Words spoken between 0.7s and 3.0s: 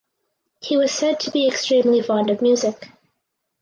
was said to be "extremely fond of music".